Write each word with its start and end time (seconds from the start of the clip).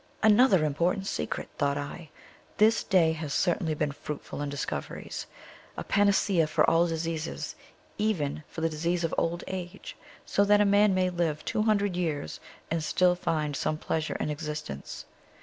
_"Another 0.23 0.65
important 0.65 1.05
secret!" 1.05 1.47
thought 1.59 1.77
I; 1.77 2.09
"this 2.57 2.83
day 2.83 3.11
has 3.11 3.35
certainly 3.35 3.75
been 3.75 3.91
fruitful 3.91 4.41
in 4.41 4.49
discoveries. 4.49 5.27
A 5.77 5.83
panacea 5.83 6.47
for 6.47 6.67
all 6.67 6.87
diseases, 6.87 7.53
even 7.99 8.43
for 8.47 8.61
the 8.61 8.67
disease 8.69 9.03
of 9.03 9.13
old 9.15 9.43
age, 9.45 9.95
so 10.25 10.43
that 10.43 10.59
a 10.59 10.65
man 10.65 10.95
may 10.95 11.11
live 11.11 11.45
two 11.45 11.61
hundred 11.61 11.95
years, 11.95 12.39
and 12.71 12.83
still 12.83 13.13
find 13.13 13.55
some 13.55 13.77
pleasure 13.77 14.15
in 14.15 14.31
existence. 14.31 15.05